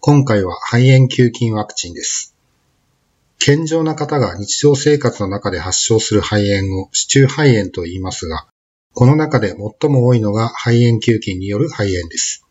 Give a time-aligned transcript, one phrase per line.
[0.00, 2.36] 今回は肺炎球菌ワクチンです。
[3.40, 8.46] 健常な方が日常生活の中で発症する肺炎を支柱肺炎と言いますが、
[8.94, 12.46] この中で最も多いのが肺炎球菌による肺炎です。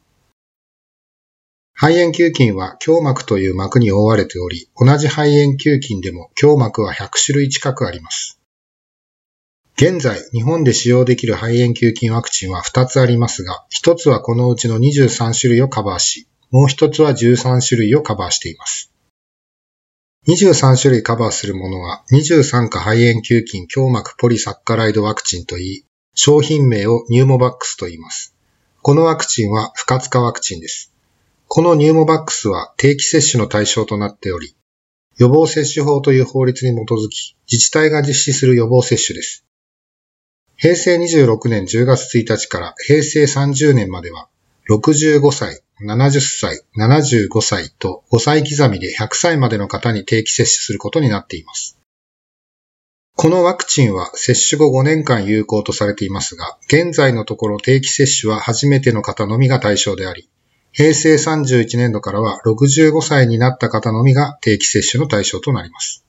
[1.73, 8.41] 肺炎球菌は胸膜という膜に覆われており、同じ肺炎球菌でも胸膜は100種類近くあります。
[9.77, 18.91] 現在、日本で使用できる肺炎球菌ワクチンは2つありますが、1つはこのうちの23種類をカバーし、もう1つは13種類をカバーしています。
[20.27, 28.35] 23種類カバーするものは、23価肺炎球菌胸膜ポリサッカライドワクチンといい、商品名をニューモバックスと言います。
[28.81, 30.93] このワクチンは不活化ワクチンです。
[31.47, 34.55] このニューモバックスは定期接種の対象となっており、
[35.17, 39.45] 予防接種法という法律に基づき、自治体が実施する予防接種です。
[40.57, 44.29] 平成26年10月1日から平成30年までは、
[44.69, 51.79] 65歳、70歳、75歳と5歳刻みで100歳までの方に定期接種することになっています。
[53.15, 60.29] このワクチンは接種後5年間有効とされていますが、現在のところ定期接種は初めての方のみが対象であり、
[60.73, 66.03] 平成31年度からは65歳になった方のみが定期接種の対象となります。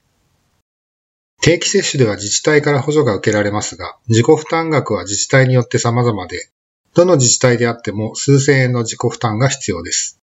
[1.40, 6.50] 定期接種では自治体から補助が受けられますが、自己負担額は自治体によって様々で、
[6.98, 10.18] どの自治体であっても数千円の自己負担が必要です。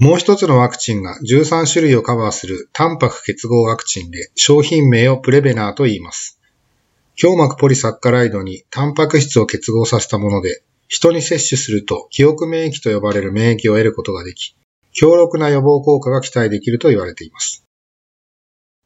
[0.00, 6.40] もう一つのワクチンが13種類をカバーするタンパク結合ワクチンで商品名をプレベナーと言います。
[7.22, 14.56] 胸膜ポリサッカライドにタンパク質を結合させたもので、人に接種すると記憶免疫と呼ばれる免疫を得ることができ、
[14.92, 17.64] 強力な予防効果が期待できると言われています。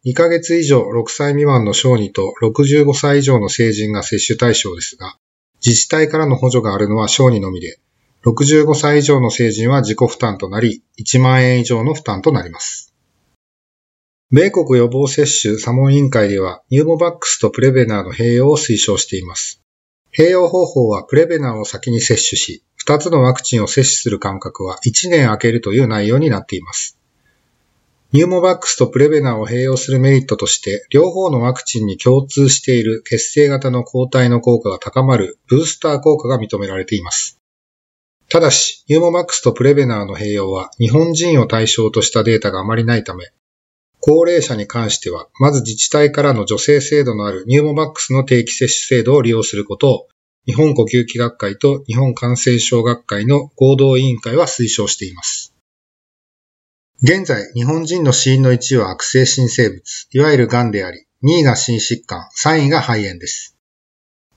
[0.04, 5.16] 2ヶ月以上6歳未満の小児と65歳以上の成人が接種対象ですが、
[5.64, 7.78] 自治体からの補助があるのは小児のみで、
[8.24, 12.94] 65歳以上の成人は自己負担となり、1万円以上の負担となります。
[14.30, 19.62] 米国予防接種査問委員会では、ニューモバックスとプレベナーの併用を推奨しています。
[20.14, 26.97] 併用方法はプレベナーを先に接種し、2つのワクチンを接種する間隔は1年空けるという内容になっています。
[28.10, 37.38] ニューモバックスとプレベナーを併用するメリットとして、両方のワクチンに共通している血清型の抗体の効果が高まるブースター効果が認められています。
[38.30, 43.26] ただし、ニューモバックスとプレベナーの併用は日本人を対象としたデータがあまりないため、
[44.00, 50.08] 高齢者に関しては、まず自治体からの助成制度のあるニューモバックスの定期接種制度を利用することを、
[50.46, 55.52] 日本呼吸器学会と日本感染症学会の合同委員会は推奨しています。
[57.00, 63.56] 現在、日本人の死因の1位は悪性新生物、いわゆる癌であり、2位が心疾患、3位が肺炎です。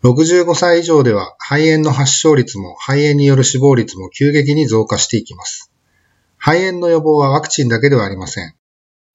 [0.03, 5.71] 65歳以上では肺炎の発症率も肺炎による死亡率も急激に増加していきます。
[6.37, 8.53] 肺炎の予防はワクチンだけではありません。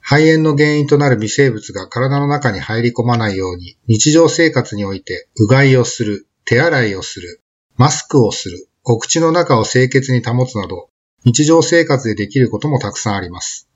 [0.01, 7.43] 肺炎の原因となる微生物が体の中に入り込まないように日常生活においてうがいをする、手洗いをする、
[7.77, 10.89] マスクをする、お口の中を清潔に保つなど
[11.27, 13.69] 日常生活でできることもたくさんあります。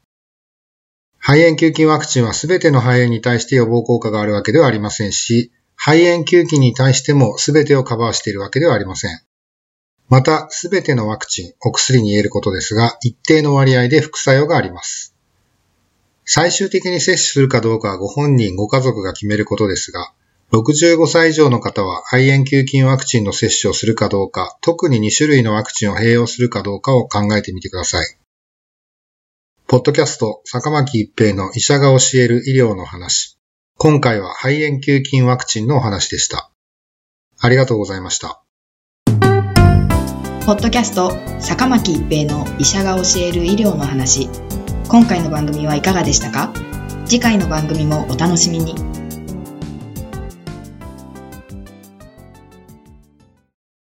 [1.19, 9.21] 肺炎球菌ワクチンはすべての肺炎に対して予防効果があるわけではありませんし、肺炎球菌に対してもすべてをカバーしているわけではありません。
[10.09, 15.17] また、すべてのワクチン、お薬に言えることですが、一定の割合で副作用があります。
[16.25, 20.13] 最終的に接種するかどうかはご本人、ご家族が決めることですが、
[20.53, 28.19] 65歳以上の方は肺炎球菌ワクチンの接種をするかどうか、特に2種類のワクチンを併用するかどうかを考えてみてください。
[29.69, 33.39] ポッドキャスト、坂巻一平の医者が教える医療の話。
[33.79, 36.51] 今回は肺炎球菌ワクチンのお話でした。
[37.39, 38.43] ありがとうございました。
[40.47, 44.29] ポッドキャスト坂巻一平の医者が教える医療の話
[44.89, 46.53] 今回の番組はいかがでしたか？
[47.07, 48.75] 次回の番組もお楽しみに